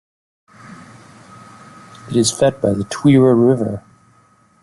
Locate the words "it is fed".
2.09-2.59